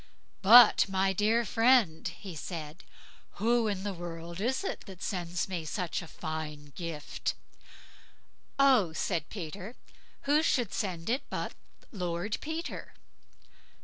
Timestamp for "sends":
5.03-5.47